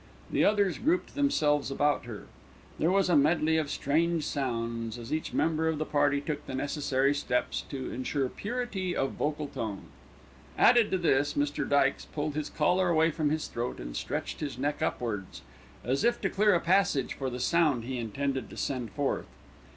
[0.31, 2.25] The others grouped themselves about her.
[2.79, 6.55] There was a medley of strange sounds, as each member of the party took the
[6.55, 9.91] necessary steps to ensure purity of vocal tone.
[10.57, 11.69] Added to this, Mr.
[11.69, 15.43] Dykes pulled his collar away from his throat and stretched his neck upwards,
[15.83, 19.27] as if to clear a passage for the sound he intended to send forth.